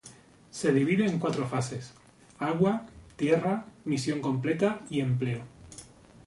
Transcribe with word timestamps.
Se 0.49 0.71
divide 0.73 1.05
en 1.05 1.19
cuatro 1.19 1.45
fases: 1.47 1.93
agua, 2.39 2.87
tierra, 3.17 3.67
misión 3.85 4.19
completa 4.19 4.81
y 4.89 4.99
empleo. 5.01 5.43